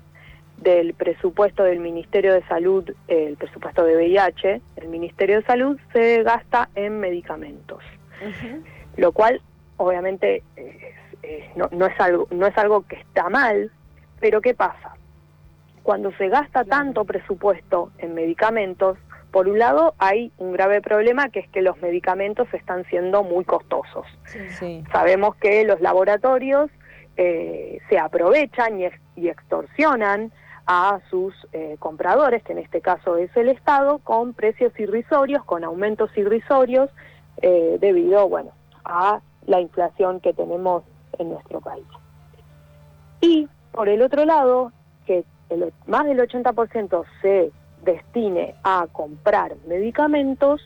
del 0.59 0.95
presupuesto 0.95 1.65
del 1.65 1.81
Ministerio 1.81 2.35
de 2.35 2.43
Salud, 2.47 2.89
eh, 3.09 3.27
el 3.29 3.37
presupuesto 3.37 3.85
de 3.85 3.97
VIH, 3.97 4.61
el 4.77 4.89
Ministerio 4.89 5.37
de 5.41 5.47
Salud 5.47 5.79
se 5.93 6.23
gasta 6.23 6.69
en 6.75 7.01
medicamentos, 7.01 7.83
lo 8.97 9.13
cual 9.13 9.41
obviamente 9.77 10.43
no, 11.57 11.69
no 11.73 11.87
es 11.87 11.99
algo, 12.01 12.29
no 12.31 12.47
es 12.47 12.57
algo 12.57 12.87
que 12.87 12.97
está 12.97 13.29
mal, 13.29 13.71
pero 14.21 14.41
¿qué 14.41 14.55
pasa? 14.55 14.95
Cuando 15.83 16.13
se 16.13 16.29
gasta 16.29 16.65
tanto 16.65 17.05
presupuesto 17.05 17.91
en 17.99 18.15
medicamentos, 18.15 18.99
por 19.31 19.49
un 19.49 19.59
lado 19.59 19.95
hay 19.99 20.31
un 20.39 20.53
grave 20.53 20.81
problema 20.81 21.31
que 21.31 21.41
es 21.41 21.49
que 21.49 21.63
los 21.63 21.81
medicamentos 21.81 22.47
están 22.53 22.85
siendo 22.85 23.23
muy 23.25 23.45
costosos. 23.45 24.07
Sí. 24.59 24.85
Sabemos 24.93 25.35
que 25.37 25.65
los 25.65 25.81
laboratorios 25.81 26.71
eh, 27.17 27.79
se 27.89 27.99
aprovechan 27.99 28.79
y, 28.79 28.85
ex- 28.87 29.01
y 29.17 29.29
extorsionan 29.29 30.33
a 30.67 31.01
sus 31.11 31.35
eh, 31.53 31.77
compradores, 31.79 32.43
que 32.45 32.53
en 32.53 32.59
este 32.59 32.81
caso 32.81 33.17
es 33.17 33.35
el 33.37 33.49
Estado, 33.49 33.99
con 33.99 34.33
precios 34.33 34.79
irrisorios, 34.79 35.45
con 35.45 35.65
aumentos 35.65 36.17
irrisorios, 36.17 36.89
eh, 37.41 37.79
debido, 37.81 38.29
bueno, 38.29 38.53
a 38.85 39.21
la 39.47 39.61
inflación 39.61 40.21
que 40.21 40.33
tenemos 40.33 40.85
en 41.19 41.31
nuestro 41.31 41.61
país. 41.61 41.85
Y 43.21 43.49
por 43.73 43.89
el 43.89 44.03
otro 44.03 44.25
lado, 44.25 44.73
que 45.07 45.25
el, 45.53 45.73
más 45.87 46.07
del 46.07 46.19
80% 46.19 47.05
se 47.21 47.53
destine 47.85 48.55
a 48.63 48.87
comprar 48.93 49.55
medicamentos, 49.67 50.61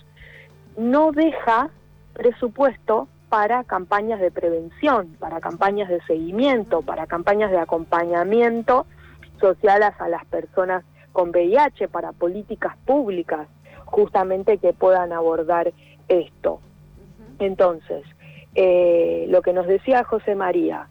no 0.77 1.13
deja 1.13 1.71
presupuesto 2.13 3.09
para 3.29 3.65
campañas 3.65 4.21
de 4.21 4.31
prevención, 4.31 5.17
para 5.19 5.41
campañas 5.41 5.89
de 5.89 6.01
seguimiento, 6.03 6.83
para 6.83 7.07
campañas 7.07 7.51
de 7.51 7.59
acompañamiento 7.59 8.87
social 9.41 9.83
a 9.83 10.09
las 10.09 10.25
personas 10.27 10.85
con 11.13 11.31
VIH, 11.31 11.89
para 11.89 12.13
políticas 12.13 12.77
públicas 12.85 13.49
justamente 13.85 14.59
que 14.59 14.73
puedan 14.73 15.13
abordar 15.13 15.73
esto. 16.09 16.61
Entonces, 17.39 18.05
eh, 18.55 19.27
lo 19.29 19.43
que 19.43 19.53
nos 19.53 19.67
decía 19.67 20.05
José 20.05 20.35
María, 20.35 20.89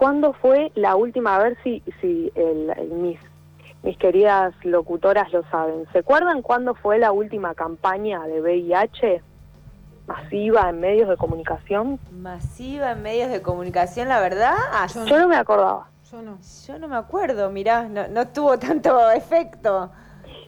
¿cuándo 0.00 0.32
fue 0.32 0.72
la 0.76 0.96
última? 0.96 1.36
A 1.36 1.42
ver 1.42 1.58
si, 1.62 1.82
si 2.00 2.32
el- 2.34 2.70
el- 2.78 2.88
mis, 2.88 3.18
mis 3.82 3.98
queridas 3.98 4.54
locutoras 4.62 5.30
lo 5.30 5.42
saben. 5.50 5.86
¿Se 5.92 5.98
acuerdan 5.98 6.40
cuándo 6.40 6.74
fue 6.74 6.98
la 6.98 7.12
última 7.12 7.54
campaña 7.54 8.22
de 8.26 8.40
VIH 8.40 9.22
masiva 10.06 10.70
en 10.70 10.80
medios 10.80 11.06
de 11.10 11.18
comunicación? 11.18 12.00
Masiva 12.10 12.92
en 12.92 13.02
medios 13.02 13.30
de 13.30 13.42
comunicación, 13.42 14.08
la 14.08 14.20
verdad. 14.20 14.54
ah, 14.72 14.86
Yo 14.86 15.04
Yo 15.04 15.18
no 15.18 15.28
me 15.28 15.36
acordaba. 15.36 15.90
Yo 16.10 16.22
no. 16.22 16.38
Yo 16.66 16.78
no 16.78 16.88
me 16.88 16.96
acuerdo, 16.96 17.50
mirá, 17.50 17.82
no, 17.86 18.08
no 18.08 18.26
tuvo 18.28 18.58
tanto 18.58 19.10
efecto. 19.12 19.90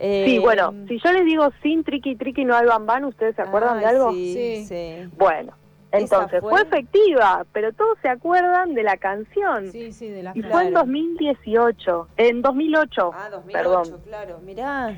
Eh, 0.01 0.25
Sí, 0.27 0.39
bueno, 0.39 0.73
si 0.89 0.99
yo 0.99 1.13
les 1.13 1.27
digo 1.27 1.51
sin 1.63 1.85
triqui 1.85 2.17
triqui 2.17 2.45
no 2.47 2.57
hay 2.57 2.65
bambán, 2.67 3.05
¿ustedes 3.05 3.37
se 3.37 3.43
acuerdan 3.43 3.79
de 3.81 3.87
ay, 3.87 3.95
algo? 3.97 4.11
Sí, 4.13 4.35
Sí. 4.35 4.67
sí. 4.67 5.09
Bueno, 5.17 5.53
entonces 5.93 6.41
fue- 6.41 6.51
fue... 6.51 6.63
efectiva, 6.63 7.45
pero 7.53 7.73
todos 7.73 7.99
se 8.03 8.09
acuerdan 8.09 8.75
de 8.75 8.83
la 8.83 8.97
canción. 8.97 9.71
Sí, 9.71 9.93
sí, 9.93 10.09
de 10.09 10.23
la 10.23 10.33
Y 10.35 10.43
fue 10.43 10.67
en 10.69 10.75
2018, 10.75 12.09
en 12.17 12.43
2008, 12.43 13.11
Ah, 13.15 13.29
2008, 13.31 13.53
perdón. 13.63 14.01
claro, 14.05 14.39
mirá. 14.45 14.97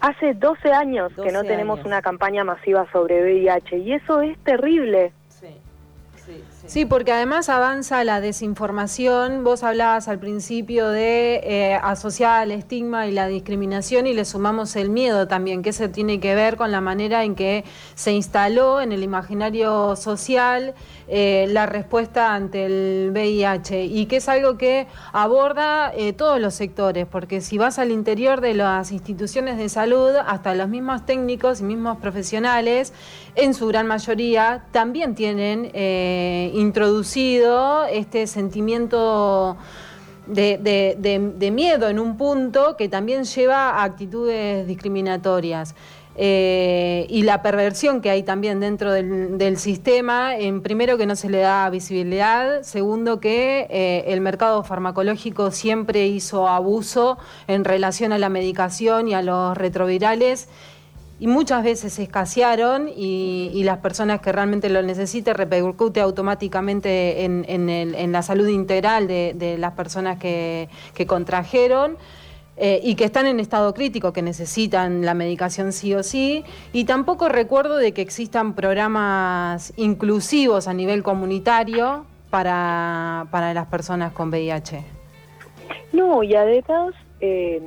Hace 0.00 0.34
12 0.34 0.72
años 0.72 1.12
que 1.14 1.30
no 1.30 1.38
12 1.40 1.48
tenemos 1.48 1.76
años. 1.78 1.86
una 1.86 2.02
campaña 2.02 2.42
masiva 2.44 2.86
sobre 2.90 3.22
VIH 3.22 3.76
y 3.78 3.92
eso 3.92 4.20
es 4.20 4.36
terrible. 4.38 5.12
Sí, 5.28 5.48
sí, 6.16 6.42
sí. 6.66 6.84
Porque 6.84 7.12
además 7.12 7.48
avanza 7.48 8.04
la 8.04 8.20
desinformación. 8.20 9.44
Vos 9.44 9.62
hablabas 9.62 10.08
al 10.08 10.18
principio 10.18 10.88
de 10.88 11.40
eh, 11.44 11.74
asociar 11.82 12.44
el 12.44 12.52
estigma 12.52 13.06
y 13.06 13.12
la 13.12 13.26
discriminación 13.26 14.06
y 14.06 14.14
le 14.14 14.24
sumamos 14.24 14.76
el 14.76 14.90
miedo 14.90 15.28
también, 15.28 15.62
que 15.62 15.70
eso 15.70 15.90
tiene 15.90 16.20
que 16.20 16.34
ver 16.34 16.56
con 16.56 16.72
la 16.72 16.80
manera 16.80 17.24
en 17.24 17.34
que 17.34 17.64
se 17.94 18.12
instaló 18.12 18.80
en 18.80 18.92
el 18.92 19.02
imaginario 19.02 19.96
social 19.96 20.74
eh, 21.08 21.46
la 21.50 21.66
respuesta 21.66 22.34
ante 22.34 22.64
el 22.64 23.10
VIH 23.12 23.84
y 23.84 24.06
que 24.06 24.16
es 24.16 24.28
algo 24.28 24.56
que 24.56 24.86
aborda 25.12 25.92
eh, 25.94 26.12
todos 26.12 26.40
los 26.40 26.54
sectores, 26.54 27.06
porque 27.06 27.40
si 27.40 27.58
vas 27.58 27.78
al 27.78 27.90
interior 27.90 28.40
de 28.40 28.54
las 28.54 28.92
instituciones 28.92 29.58
de 29.58 29.68
salud, 29.68 30.14
hasta 30.26 30.54
los 30.54 30.68
mismos 30.68 31.04
técnicos 31.04 31.60
y 31.60 31.64
mismos 31.64 31.98
profesionales, 31.98 32.92
en 33.34 33.54
su 33.54 33.66
gran 33.66 33.86
mayoría, 33.86 34.64
también 34.72 35.14
tienen 35.14 35.70
eh, 35.74 36.51
introducido 36.52 37.84
este 37.84 38.26
sentimiento 38.26 39.56
de, 40.26 41.50
miedo 41.52 41.88
en 41.88 41.98
un 41.98 42.16
punto 42.16 42.76
que 42.76 42.88
también 42.88 43.24
lleva 43.24 43.70
a 43.70 43.84
actitudes 43.84 44.66
discriminatorias. 44.66 45.74
Eh, 46.14 47.06
y 47.08 47.22
la 47.22 47.40
perversión 47.40 48.02
que 48.02 48.10
hay 48.10 48.22
también 48.22 48.60
dentro 48.60 48.92
del, 48.92 49.38
del 49.38 49.56
sistema, 49.56 50.36
en 50.36 50.60
primero 50.60 50.98
que 50.98 51.06
no 51.06 51.16
se 51.16 51.30
le 51.30 51.38
da 51.38 51.70
visibilidad, 51.70 52.62
segundo 52.64 53.18
que 53.18 53.66
eh, 53.70 54.04
el 54.08 54.20
mercado 54.20 54.62
farmacológico 54.62 55.50
siempre 55.50 56.06
hizo 56.08 56.48
abuso 56.48 57.16
en 57.48 57.64
relación 57.64 58.12
a 58.12 58.18
la 58.18 58.28
medicación 58.28 59.08
y 59.08 59.14
a 59.14 59.22
los 59.22 59.56
retrovirales 59.56 60.48
y 61.22 61.28
muchas 61.28 61.62
veces 61.62 61.92
se 61.92 62.02
escasearon 62.02 62.88
y, 62.88 63.48
y 63.54 63.62
las 63.62 63.78
personas 63.78 64.20
que 64.20 64.32
realmente 64.32 64.68
lo 64.68 64.82
necesiten 64.82 65.36
repercute 65.36 66.00
automáticamente 66.00 67.22
en, 67.24 67.44
en 67.46 67.68
el- 67.70 67.94
en 67.94 68.10
la 68.10 68.22
salud 68.22 68.48
integral 68.48 69.06
de, 69.06 69.32
de 69.36 69.56
las 69.56 69.72
personas 69.74 70.18
que, 70.18 70.68
que 70.94 71.06
contrajeron. 71.06 71.96
eh, 72.56 72.80
y 72.82 72.96
que 72.96 73.04
están 73.04 73.26
en 73.26 73.40
estado 73.40 73.72
crítico, 73.72 74.12
que 74.12 74.20
necesitan 74.20 75.06
la 75.06 75.14
medicación 75.14 75.72
sí 75.72 75.94
o 75.94 76.02
sí, 76.02 76.44
y 76.72 76.84
tampoco 76.84 77.28
recuerdo 77.30 77.76
de 77.78 77.92
que 77.92 78.02
existan 78.02 78.54
programas 78.54 79.72
inclusivos 79.76 80.68
a 80.68 80.74
nivel 80.74 81.02
comunitario 81.02 82.04
para, 82.30 83.26
para 83.30 83.54
las 83.54 83.66
personas 83.68 84.12
con 84.12 84.28
VIH. 84.28 84.84
No, 85.92 86.22
y 86.22 86.34
además, 86.34 86.94
eh, 87.20 87.60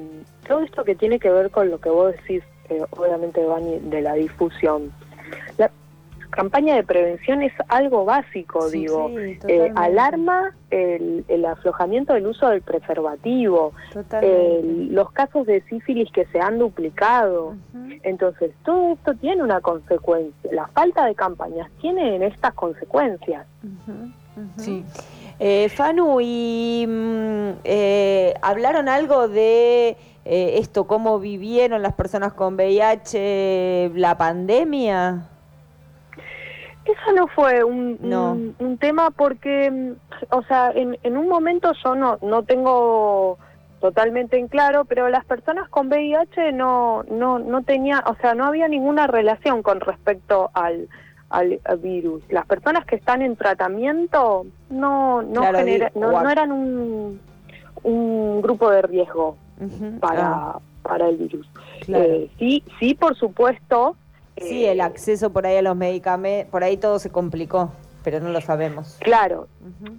todo 0.48 0.60
esto 0.62 0.84
que 0.84 0.96
tiene 0.96 1.20
que 1.20 1.30
ver 1.32 1.50
con 1.50 1.70
lo 1.72 1.80
que 1.80 1.90
vos 1.90 2.14
decís, 2.14 2.44
eh, 2.70 2.84
obviamente, 2.92 3.44
Vani, 3.46 3.80
de 3.80 4.02
la 4.02 4.14
difusión. 4.14 4.92
La 5.58 5.70
campaña 6.32 6.76
de 6.76 6.84
prevención 6.84 7.42
es 7.44 7.54
algo 7.70 8.04
básico, 8.06 8.68
Sí, 8.70 8.80
digo. 8.80 9.10
sí, 9.16 9.40
Eh, 9.48 9.72
alarma 9.76 10.54
el, 10.70 11.24
el 11.30 11.46
aflojamiento 11.46 12.14
del 12.14 12.28
uso 12.28 12.50
del 12.50 12.62
preservativo, 12.62 13.72
el- 14.22 14.94
los 14.94 15.12
casos 15.12 15.46
de 15.48 15.62
sífilis 15.70 16.12
que 16.12 16.26
se 16.28 16.40
han 16.42 16.60
duplicado. 16.60 17.56
Entonces, 18.04 18.52
todo 18.66 18.94
esto 18.94 19.14
tiene 19.16 19.44
una 19.44 19.62
consecuencia. 19.62 20.52
La 20.52 20.68
falta 20.68 21.06
de 21.06 21.16
campañas 21.16 21.70
tiene 21.80 22.16
en 22.18 22.24
estas 22.24 22.54
consecuencias. 22.54 23.46
Sí. 24.58 24.84
Eh, 25.40 25.70
Fanu, 25.70 26.20
y 26.22 26.86
mm, 26.88 27.50
eh, 27.64 28.34
hablaron 28.42 28.90
algo 28.90 29.28
de 29.30 29.96
eh, 30.26 30.58
esto, 30.58 30.88
cómo 30.88 31.20
vivieron 31.20 31.82
las 31.84 31.94
personas 31.94 32.34
con 32.34 32.56
VIH 32.56 33.92
la 33.96 34.18
pandemia. 34.18 35.28
Eso 36.86 37.12
no 37.16 37.28
fue 37.28 37.64
un, 37.64 37.98
No. 38.02 38.34
un, 38.34 38.56
un 38.60 38.78
tema 38.78 39.10
porque, 39.12 39.94
o 40.30 40.44
sea, 40.44 40.72
en, 40.72 40.98
en 41.04 41.18
un 41.18 41.28
momento 41.28 41.72
yo 41.84 41.96
no, 41.96 42.18
no 42.22 42.44
tengo 42.44 43.38
totalmente 43.82 44.38
en 44.38 44.48
claro, 44.48 44.86
pero 44.86 45.10
las 45.10 45.26
personas 45.26 45.68
con 45.70 45.88
VIH 45.90 46.52
no, 46.54 47.04
no, 47.10 47.40
no 47.40 47.64
tenía, 47.64 48.04
o 48.08 48.16
sea, 48.16 48.34
no 48.36 48.46
había 48.46 48.68
ninguna 48.68 49.06
relación 49.08 49.62
con 49.64 49.80
respecto 49.80 50.50
al, 50.54 50.88
al, 51.30 51.60
virus. 51.80 52.24
Las 52.30 52.46
personas 52.46 52.86
que 52.86 52.96
están 52.96 53.22
en 53.22 53.36
tratamiento 53.36 54.46
no, 54.70 55.22
no, 55.24 55.42
Claro, 55.42 55.58
genera- 55.60 55.92
no, 55.96 56.12
no 56.22 56.30
eran 56.30 56.52
un, 56.52 57.20
un 57.84 58.42
grupo 58.42 58.70
de 58.70 58.82
riesgo 58.84 59.38
Para, 60.00 60.28
Ah, 60.34 60.60
para 60.84 61.10
el 61.10 61.18
virus. 61.18 61.48
claro. 61.82 62.04
Eh, 62.04 62.30
sí, 62.38 62.64
sí, 62.80 62.94
por 62.94 63.16
supuesto. 63.16 63.96
sí, 64.38 64.66
eh, 64.66 64.72
el 64.72 64.82
acceso 64.82 65.32
por 65.32 65.46
ahí 65.46 65.58
a 65.58 65.62
los 65.62 65.76
medicamentos, 65.76 66.52
por 66.52 66.64
ahí 66.64 66.78
todo 66.78 67.00
se 67.00 67.10
complicó, 67.10 67.72
pero 68.04 68.20
no 68.20 68.30
lo 68.30 68.42
sabemos. 68.42 68.98
Claro, 69.02 69.48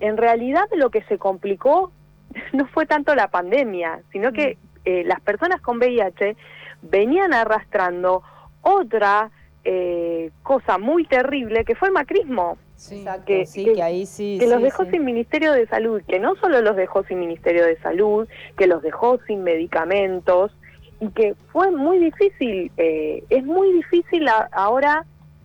en 0.00 0.16
realidad 0.16 0.66
lo 0.76 0.90
que 0.90 1.02
se 1.04 1.18
complicó 1.18 1.90
no 2.52 2.66
fue 2.66 2.86
tanto 2.86 3.14
la 3.14 3.28
pandemia, 3.28 4.00
sino 4.12 4.32
que 4.32 4.58
eh, 4.84 5.02
las 5.04 5.20
personas 5.20 5.60
con 5.60 5.78
VIH 5.78 6.36
venían 6.82 7.32
arrastrando 7.34 8.22
otra 8.62 9.30
eh, 9.64 10.30
cosa 10.42 10.78
muy 10.78 11.04
terrible 11.06 11.64
que 11.64 11.74
fue 11.74 11.88
el 11.88 11.94
macrismo, 11.94 12.58
Sí. 12.76 13.04
Que- 13.26 13.46
sí, 13.46 13.64
que- 13.64 13.72
que 13.74 13.82
ahí 13.82 14.06
sí. 14.06 14.36
que 14.38 14.46
los 14.46 14.62
dejó 14.62 14.84
sin 14.84 15.04
Ministerio 15.04 15.52
de 15.52 15.66
Salud, 15.66 16.02
que 16.06 16.18
no 16.20 16.36
solo 16.36 16.60
los 16.60 16.76
dejó 16.76 17.02
sin 17.04 17.18
Ministerio 17.20 17.64
de 17.64 17.76
Salud, 17.78 18.28
que 18.58 18.66
los 18.66 18.82
dejó 18.82 19.18
sin 19.26 19.42
medicamentos 19.42 20.52
y 21.00 21.08
que 21.10 21.34
fue 21.52 21.70
muy 21.70 21.98
difícil, 21.98 22.70
eh, 22.76 23.24
es 23.30 23.44
muy 23.44 23.72
difícil 23.72 24.28
a- 24.28 24.48
ahora, 24.52 25.04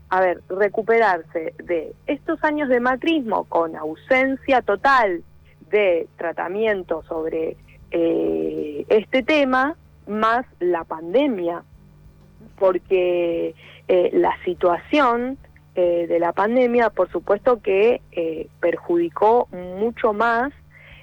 a 0.10 0.20
ver, 0.22 0.42
recuperarse 0.50 1.54
de 1.64 1.94
estos 2.08 2.44
años 2.44 2.68
de 2.68 2.80
macrismo 2.82 3.46
con 3.46 3.76
ausencia 3.78 4.62
total 4.62 5.24
de 5.70 6.08
tratamiento 6.18 7.04
sobre 7.08 7.56
eh, 7.94 8.86
este 8.88 9.24
tema, 9.24 9.76
más 10.08 10.46
la 10.60 10.84
pandemia, 10.86 11.64
porque 12.58 13.54
eh, 13.88 14.10
la 14.14 14.32
situación 14.46 15.38
eh, 15.76 16.06
de 16.08 16.20
la 16.20 16.34
pandemia, 16.34 16.90
por 16.90 17.10
supuesto 17.10 17.62
que 17.62 18.02
eh, 18.12 18.48
perjudicó 18.60 19.48
mucho 19.52 20.14
más, 20.14 20.52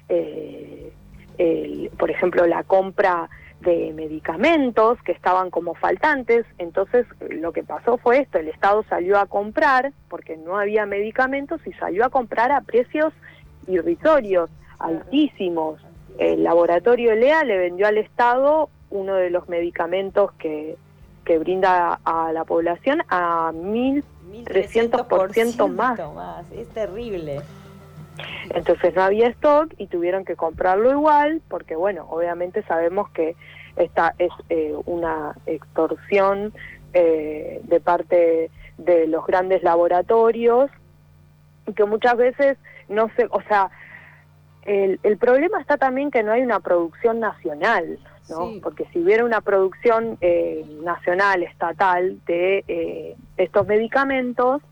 eh, 0.09 0.93
el- 1.39 1.91
por 1.99 2.11
ejemplo, 2.11 2.47
la 2.47 2.63
compra 2.65 3.31
de 3.61 3.93
medicamentos 3.93 5.03
que 5.03 5.13
estaban 5.13 5.51
como 5.51 5.75
faltantes. 5.75 6.47
Entonces, 6.59 7.07
lo 7.31 7.53
que 7.53 7.65
pasó 7.65 7.99
fue 7.99 8.19
esto, 8.21 8.39
el 8.39 8.49
Estado 8.49 8.85
salió 8.89 9.19
a 9.19 9.27
comprar, 9.27 9.93
porque 10.09 10.37
no 10.37 10.57
había 10.59 10.87
medicamentos, 10.87 11.61
y 11.67 11.73
salió 11.73 12.05
a 12.05 12.11
comprar 12.11 12.53
a 12.53 12.61
precios 12.61 13.13
irrisorios, 13.67 14.49
altísimos. 14.79 15.81
El 16.19 16.45
laboratorio 16.45 17.13
ELEA 17.13 17.45
le 17.45 17.59
vendió 17.59 17.87
al 17.87 17.99
Estado 17.99 18.71
uno 18.91 19.15
de 19.15 19.31
los 19.31 19.49
medicamentos 19.49 20.33
que, 20.33 20.77
que 21.25 21.39
brinda 21.39 22.01
a 22.05 22.33
la 22.33 22.45
población 22.45 23.03
a 23.09 23.53
mil 23.53 24.05
300% 24.33 25.69
más. 25.69 25.99
Es 26.53 26.69
terrible. 26.69 27.41
Entonces 28.51 28.95
no 28.95 29.03
había 29.03 29.29
stock 29.29 29.73
y 29.79 29.87
tuvieron 29.87 30.25
que 30.25 30.37
comprarlo 30.37 30.91
igual 30.91 31.41
porque, 31.49 31.77
bueno, 31.77 32.07
obviamente 32.11 32.63
sabemos 32.65 33.11
que 33.11 33.37
esta 33.77 34.15
es 34.19 34.31
eh, 34.49 34.75
una 34.87 35.37
extorsión 35.47 36.53
eh, 36.95 37.61
de 37.65 37.81
parte 37.81 38.51
de 38.77 39.07
los 39.07 39.27
grandes 39.27 39.63
laboratorios 39.63 40.71
y 41.67 41.75
que 41.75 41.85
muchas 41.85 42.17
veces 42.17 42.59
no 42.89 43.11
se, 43.17 43.27
o 43.31 43.43
sea, 43.43 43.71
el, 44.63 44.99
el 45.03 45.17
problema 45.17 45.61
está 45.61 45.77
también 45.77 46.11
que 46.11 46.23
no 46.23 46.33
hay 46.33 46.43
una 46.43 46.61
producción 46.61 47.21
nacional, 47.21 47.99
¿no? 48.29 48.51
Sí. 48.51 48.61
Porque 48.63 48.87
si 48.93 49.01
hubiera 49.01 49.25
una 49.25 49.41
producción 49.41 50.19
eh, 50.21 50.65
nacional, 50.83 51.43
estatal 51.43 52.19
de 52.27 52.65
eh, 52.69 53.17
estos 53.37 53.67
medicamentos, 53.67 54.63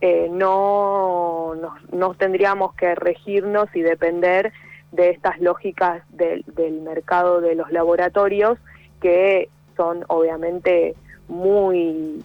eh, 0.00 0.28
no, 0.30 1.54
no, 1.54 1.74
no 1.92 2.14
tendríamos 2.14 2.74
que 2.74 2.94
regirnos 2.94 3.68
y 3.74 3.80
depender 3.80 4.52
de 4.92 5.10
estas 5.10 5.40
lógicas 5.40 6.02
del, 6.10 6.44
del 6.54 6.82
mercado 6.82 7.40
de 7.40 7.54
los 7.54 7.70
laboratorios 7.72 8.58
que 9.00 9.48
son 9.76 10.04
obviamente 10.08 10.94
muy 11.28 12.22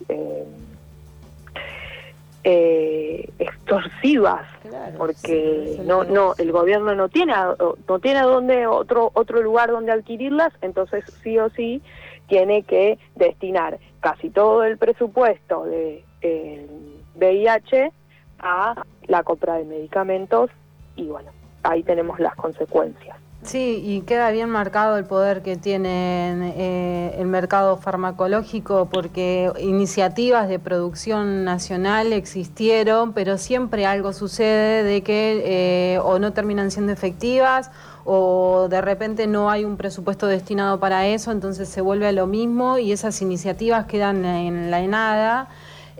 eh, 2.51 3.29
extorsivas 3.37 4.47
Claro, 4.67 4.97
porque 4.97 5.75
sí, 5.75 5.81
no 5.85 6.03
no 6.03 6.33
el 6.39 6.51
gobierno 6.51 6.95
no 6.95 7.07
tiene 7.07 7.33
a- 7.33 7.55
no 7.87 7.99
tiene 7.99 8.19
a 8.19 8.23
dónde 8.23 8.65
otro 8.65 9.11
otro 9.13 9.41
lugar 9.43 9.69
donde 9.69 9.91
adquirirlas 9.91 10.51
entonces 10.61 11.03
sí 11.23 11.37
o 11.37 11.49
sí 11.51 11.81
tiene 12.27 12.63
que 12.63 12.97
destinar 13.15 13.77
casi 13.99 14.31
todo 14.31 14.63
el 14.63 14.77
presupuesto 14.79 15.65
de 15.65 16.03
eh, 16.21 16.67
VIH 17.15 17.91
a 18.39 18.83
la 19.07 19.23
compra 19.23 19.55
de 19.55 19.65
medicamentos 19.65 20.49
y 20.95 21.05
bueno 21.05 21.31
ahí 21.63 21.83
tenemos 21.83 22.19
las 22.19 22.33
consecuencias 22.35 23.15
Sí, 23.41 23.81
y 23.85 24.01
queda 24.01 24.31
bien 24.31 24.49
marcado 24.49 24.97
el 24.97 25.05
poder 25.05 25.41
que 25.41 25.55
tiene 25.55 26.53
eh, 26.57 27.15
el 27.17 27.27
mercado 27.27 27.77
farmacológico 27.77 28.89
porque 28.91 29.51
iniciativas 29.61 30.49
de 30.49 30.59
producción 30.59 31.45
nacional 31.45 32.11
existieron, 32.11 33.13
pero 33.13 33.37
siempre 33.37 33.85
algo 33.85 34.11
sucede 34.11 34.83
de 34.83 35.03
que 35.03 35.41
eh, 35.45 35.99
o 35.99 36.19
no 36.19 36.33
terminan 36.33 36.69
siendo 36.69 36.91
efectivas 36.91 37.71
o 38.03 38.67
de 38.69 38.81
repente 38.81 39.25
no 39.25 39.49
hay 39.49 39.63
un 39.63 39.77
presupuesto 39.77 40.27
destinado 40.27 40.79
para 40.81 41.07
eso, 41.07 41.31
entonces 41.31 41.69
se 41.69 41.79
vuelve 41.79 42.07
a 42.07 42.11
lo 42.11 42.27
mismo 42.27 42.77
y 42.77 42.91
esas 42.91 43.21
iniciativas 43.21 43.85
quedan 43.85 44.25
en 44.25 44.69
la 44.69 44.81
nada. 44.81 45.47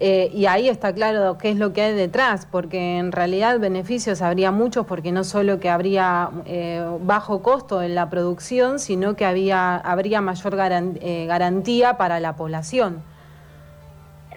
Eh, 0.02 0.32
y 0.34 0.46
ahí 0.46 0.70
está 0.70 0.94
claro 0.94 1.38
qué 1.38 1.50
es 1.50 1.58
lo 1.58 1.74
que 1.74 1.82
hay 1.82 1.94
detrás, 1.94 2.48
porque 2.50 2.98
en 2.98 3.12
realidad 3.12 3.60
beneficios 3.60 4.22
habría 4.22 4.50
muchos, 4.50 4.86
porque 4.86 5.12
no 5.12 5.26
solo 5.26 5.60
que 5.60 5.70
habría 5.70 6.30
eh, 6.46 6.86
bajo 7.02 7.44
costo 7.44 7.82
en 7.82 7.96
la 7.96 8.10
producción, 8.10 8.80
sino 8.80 9.18
que 9.18 9.26
había, 9.26 9.76
habría 9.76 10.22
mayor 10.22 10.56
eh, 11.02 11.26
garantía 11.28 11.98
para 11.98 12.22
la 12.22 12.38
población. 12.38 13.04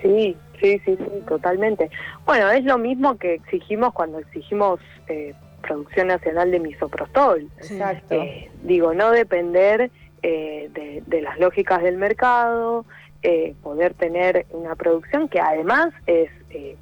Sí, 0.02 0.36
sí, 0.60 0.80
sí, 0.84 0.96
sí, 0.96 1.22
totalmente. 1.28 1.90
Bueno, 2.26 2.50
es 2.50 2.64
lo 2.64 2.76
mismo 2.76 3.16
que 3.16 3.34
exigimos 3.34 3.92
cuando 3.92 4.18
exigimos 4.18 4.80
eh, 5.06 5.32
producción 5.62 6.08
nacional 6.08 6.50
de 6.50 6.58
misoprostol. 6.58 7.48
Exacto. 7.58 8.16
Eh, 8.16 8.50
digo, 8.64 8.94
no 8.94 9.12
depender 9.12 9.92
eh, 10.22 10.68
de, 10.74 11.04
de 11.06 11.22
las 11.22 11.38
lógicas 11.38 11.84
del 11.84 11.98
mercado, 11.98 12.84
eh, 13.22 13.54
poder 13.62 13.94
tener 13.94 14.46
una 14.50 14.74
producción 14.74 15.28
que 15.28 15.40
además 15.40 15.90
es 16.06 16.30
eh, 16.50 16.76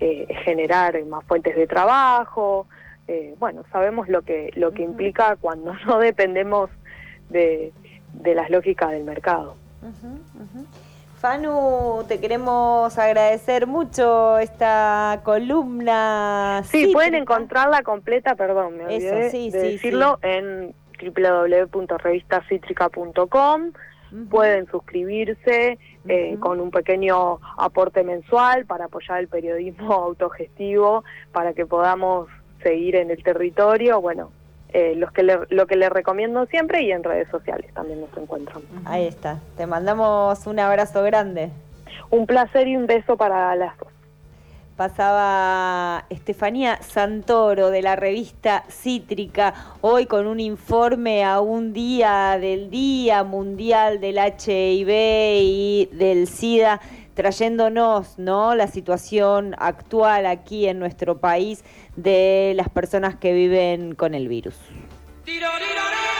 eh, 0.00 0.26
generar 0.44 1.02
más 1.06 1.24
fuentes 1.24 1.56
de 1.56 1.66
trabajo. 1.66 2.66
eh, 3.08 3.34
bueno, 3.38 3.64
sabemos 3.72 4.08
lo 4.08 4.22
que 4.22 4.50
lo 4.56 4.72
que 4.72 4.82
implica 4.82 5.36
cuando 5.36 5.72
no 5.86 5.98
dependemos 5.98 6.68
de, 7.30 7.72
de 8.12 8.34
las 8.34 8.50
lógicas 8.50 8.90
del 8.90 9.04
mercado. 9.04 9.56
Ujú. 9.82 10.18
Fanu, 11.18 12.04
te 12.06 12.20
queremos 12.20 12.98
agradecer 12.98 13.66
mucho 13.66 14.36
esta 14.38 15.20
columna. 15.24 16.60
Sí, 16.64 16.90
pueden 16.92 17.14
encontrarla 17.14 17.82
completa, 17.82 18.34
perdón, 18.34 18.76
me 18.76 18.96
Eso, 18.96 19.14
olvidé 19.14 19.30
sí, 19.30 19.50
de 19.50 19.60
sí, 19.60 19.72
decirlo, 19.72 20.18
en 20.22 20.74
www.revistacitrica.com. 21.02 23.72
Pueden 24.30 24.66
suscribirse 24.70 25.78
eh, 26.08 26.36
con 26.40 26.60
un 26.60 26.70
pequeño 26.70 27.40
aporte 27.56 28.02
mensual 28.02 28.66
para 28.66 28.86
apoyar 28.86 29.20
el 29.20 29.28
periodismo 29.28 29.92
autogestivo, 30.08 31.04
para 31.32 31.52
que 31.52 31.66
podamos 31.66 32.28
seguir 32.62 32.96
en 32.96 33.10
el 33.10 33.22
territorio. 33.22 34.00
Bueno, 34.00 34.30
eh, 34.72 34.94
los 34.96 35.12
que 35.12 35.22
lo 35.22 35.66
que 35.66 35.76
les 35.76 35.90
recomiendo 35.90 36.46
siempre 36.46 36.82
y 36.82 36.92
en 36.92 37.04
redes 37.04 37.28
sociales 37.28 37.72
también 37.74 38.00
nos 38.00 38.16
encuentran. 38.16 38.62
Ahí 38.84 39.06
está. 39.06 39.40
Te 39.56 39.66
mandamos 39.66 40.46
un 40.46 40.58
abrazo 40.58 41.02
grande. 41.02 41.50
Un 42.10 42.26
placer 42.26 42.68
y 42.68 42.76
un 42.76 42.86
beso 42.86 43.16
para 43.16 43.54
las 43.56 43.76
dos 43.78 43.88
pasaba 44.76 46.04
Estefanía 46.10 46.78
Santoro 46.82 47.70
de 47.70 47.82
la 47.82 47.96
revista 47.96 48.64
Cítrica, 48.68 49.54
hoy 49.80 50.06
con 50.06 50.26
un 50.26 50.38
informe 50.38 51.24
a 51.24 51.40
un 51.40 51.72
día 51.72 52.38
del 52.38 52.70
Día 52.70 53.24
Mundial 53.24 54.00
del 54.00 54.18
HIV 54.18 54.88
y 55.42 55.88
del 55.92 56.28
SIDA, 56.28 56.80
trayéndonos 57.14 58.18
¿no? 58.18 58.54
la 58.54 58.66
situación 58.66 59.54
actual 59.58 60.26
aquí 60.26 60.66
en 60.66 60.78
nuestro 60.78 61.18
país 61.18 61.64
de 61.96 62.52
las 62.54 62.68
personas 62.68 63.16
que 63.16 63.32
viven 63.32 63.94
con 63.94 64.14
el 64.14 64.28
virus. 64.28 64.56
Charco 65.24 66.15